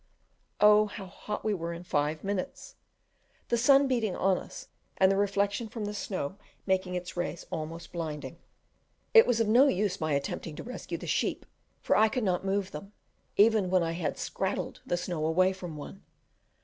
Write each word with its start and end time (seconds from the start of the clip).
Oh, 0.59 0.87
how 0.87 1.05
hot 1.05 1.45
we 1.45 1.53
were 1.53 1.73
in 1.73 1.83
five 1.83 2.23
minutes! 2.23 2.73
the 3.49 3.55
sun 3.57 3.87
beating 3.87 4.15
on 4.15 4.35
us, 4.35 4.67
and 4.97 5.11
the 5.11 5.15
reflection 5.15 5.67
from 5.67 5.85
the 5.85 5.93
snow 5.93 6.37
making 6.65 6.95
its 6.95 7.15
rays 7.15 7.45
almost 7.51 7.91
blinding. 7.91 8.39
It 9.13 9.27
was 9.27 9.39
of 9.39 9.47
no 9.47 9.67
use 9.67 10.01
my 10.01 10.13
attempting 10.13 10.55
to 10.55 10.63
rescue 10.63 10.97
the 10.97 11.05
sheep, 11.05 11.45
for 11.81 11.95
I 11.95 12.09
could 12.09 12.23
not 12.23 12.43
move 12.43 12.71
them, 12.71 12.93
even 13.37 13.69
when 13.69 13.83
I 13.83 13.91
had 13.91 14.17
scrattled 14.17 14.79
the 14.87 14.97
snow 14.97 15.23
away 15.23 15.53
from 15.53 15.77
one. 15.77 16.01